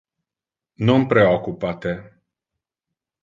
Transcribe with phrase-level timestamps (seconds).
[0.87, 1.93] Non preoccupa te.